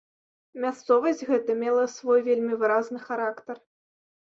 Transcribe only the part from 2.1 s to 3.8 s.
вельмі выразны характар.